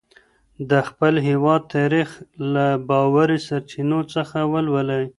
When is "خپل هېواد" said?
0.87-1.61